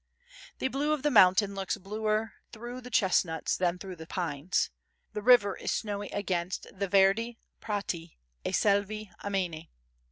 [0.57, 4.71] The blue of the mountains looks bluer through the chestnuts than through the pines.
[5.13, 8.89] The river is snowy against the "Verdi prati e selve
[9.23, 9.69] amene."